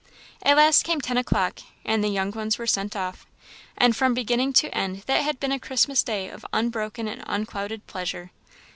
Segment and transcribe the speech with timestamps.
[0.41, 3.27] At last came ten o'clock, and the young ones were sent off;
[3.77, 7.85] and from beginning to end that had been a Christmas day of unbroken and unclouded
[7.85, 8.31] pleasure.